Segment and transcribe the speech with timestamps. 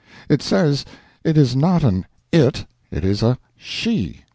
[0.29, 0.83] It says
[1.23, 4.23] it is not an It, it is a She.